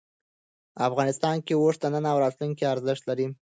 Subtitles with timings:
[0.87, 3.25] افغانستان کې اوښ د نن او راتلونکي ارزښت لري.